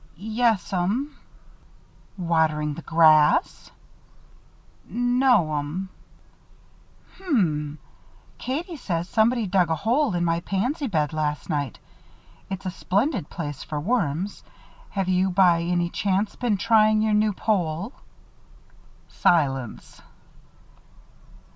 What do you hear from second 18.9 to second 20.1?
Silence.